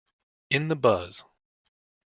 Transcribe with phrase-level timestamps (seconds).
[0.49, 1.23] In the Buzz!